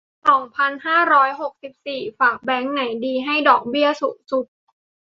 [0.29, 4.45] สองพันห้าร้อยหกสิบสี่ ฝากแบงก์ไหนดี ให้ดอกเบี้ยสูงสุด